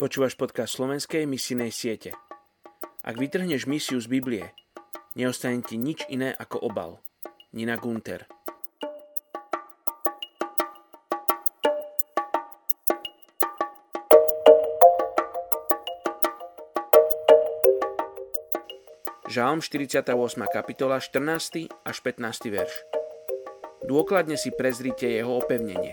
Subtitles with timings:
[0.00, 2.16] Počúvaš podcast slovenskej misijnej siete.
[3.04, 4.48] Ak vytrhneš misiu z Biblie,
[5.12, 7.04] neostane ti nič iné ako obal.
[7.52, 8.24] Nina Gunter
[19.28, 20.16] Žálm 48.
[20.48, 21.68] kapitola 14.
[21.84, 22.48] až 15.
[22.48, 22.72] verš
[23.84, 25.92] Dôkladne si prezrite jeho opevnenie.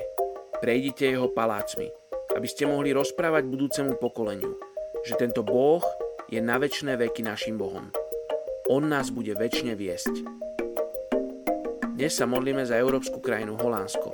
[0.63, 2.06] Prejdite jeho palácmi
[2.37, 4.53] aby ste mohli rozprávať budúcemu pokoleniu,
[5.01, 5.81] že tento Boh
[6.29, 7.89] je na väčšie veky našim Bohom.
[8.69, 10.21] On nás bude väčšine viesť.
[11.97, 14.13] Dnes sa modlíme za európsku krajinu Holandsko.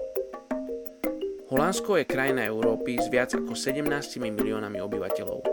[1.52, 3.92] Holandsko je krajina Európy s viac ako 17
[4.24, 5.44] miliónami obyvateľov.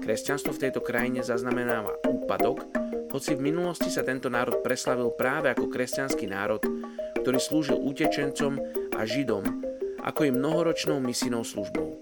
[0.00, 2.64] Kresťanstvo v tejto krajine zaznamenáva úpadok,
[3.12, 6.64] hoci v minulosti sa tento národ preslavil práve ako kresťanský národ,
[7.20, 8.56] ktorý slúžil utečencom
[8.96, 9.44] a židom
[10.04, 11.99] ako i mnohoročnou misijnou službou.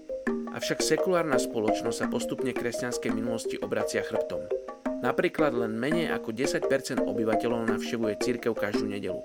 [0.59, 4.43] Avšak sekulárna spoločnosť sa postupne kresťanskej minulosti obracia chrbtom.
[4.99, 9.23] Napríklad len menej ako 10% obyvateľov navštevuje církev každú nedelu.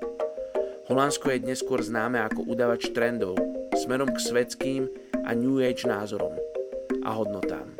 [0.86, 3.34] Holandsko je dnes skôr známe ako udavač trendov
[3.74, 4.86] smerom k svetským
[5.26, 6.38] a New Age názorom
[7.02, 7.74] a hodnotám.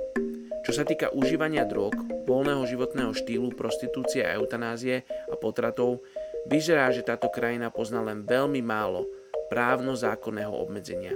[0.66, 1.94] Čo sa týka užívania drog,
[2.26, 6.02] voľného životného štýlu, prostitúcie a eutanázie a potratov,
[6.50, 9.06] vyzerá, že táto krajina pozná len veľmi málo
[9.46, 11.14] právno-zákonného obmedzenia.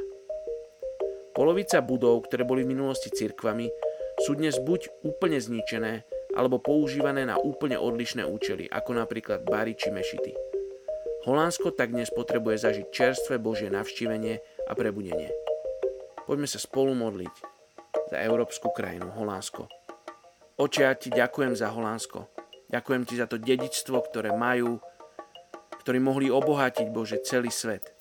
[1.39, 3.71] Polovica budov, ktoré boli v minulosti cirkvami,
[4.27, 6.03] sú dnes buď úplne zničené,
[6.35, 10.35] alebo používané na úplne odlišné účely, ako napríklad bary či mešity.
[11.31, 15.31] Holandsko tak dnes potrebuje zažiť čerstvé Božie navštívenie a prebudenie.
[16.27, 17.35] Poďme sa spolu modliť
[18.11, 19.71] za európsku krajinu Holandsko.
[20.59, 22.27] Oče, ja ti ďakujem za Holandsko.
[22.67, 24.83] Ďakujem ti za to dedičstvo, ktoré majú,
[25.87, 27.95] ktorí mohli obohatiť Bože celý svet.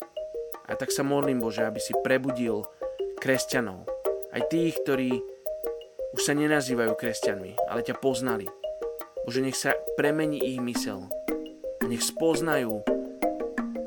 [0.65, 2.65] A tak sa modlím, Bože, aby si prebudil
[3.17, 3.89] kresťanov.
[4.31, 5.17] Aj tých, ktorí
[6.13, 8.45] už sa nenazývajú kresťanmi, ale ťa poznali.
[9.25, 11.09] Bože, nech sa premení ich mysel.
[11.81, 12.81] A nech spoznajú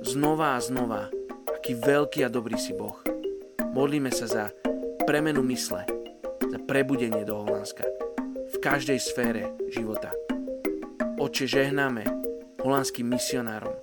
[0.05, 1.09] znova a znova,
[1.49, 2.99] aký veľký a dobrý si Boh.
[3.71, 4.45] Modlíme sa za
[5.07, 5.87] premenu mysle,
[6.51, 7.87] za prebudenie do Holandska.
[8.51, 10.11] V každej sfére života.
[11.21, 12.03] Oče, žehnáme
[12.61, 13.77] holandským misionárom,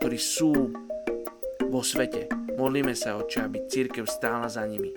[0.00, 0.72] ktorí sú
[1.68, 2.45] vo svete.
[2.56, 4.90] Modlíme sa, Oče, aby církev stála za nimi,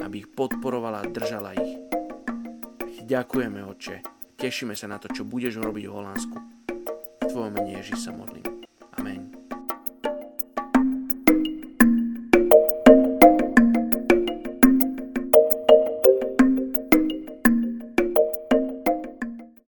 [0.00, 1.72] aby ich podporovala a držala ich.
[3.04, 4.00] Ďakujeme, Oče.
[4.40, 6.36] Tešíme sa na to, čo budeš robiť v Holandsku.
[7.20, 8.58] V Tvojom mene Ježiš sa modlím.